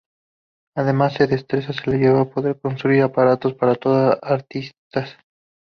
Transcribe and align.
Además 0.75 1.13
su 1.13 1.27
destreza 1.27 1.73
le 1.85 1.99
llevó 1.99 2.21
a 2.21 2.25
poder 2.31 2.59
construir 2.59 3.03
aparatos 3.03 3.53
para 3.53 3.73
otros 3.73 4.17
artistas. 4.23 5.15